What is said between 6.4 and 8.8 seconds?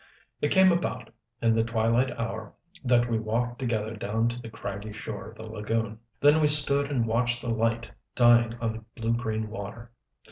we stood and watched the light dying on